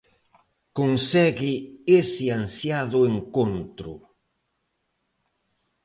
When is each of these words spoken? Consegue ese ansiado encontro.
Consegue 0.77 1.53
ese 1.99 2.25
ansiado 2.41 2.99
encontro. 3.13 3.91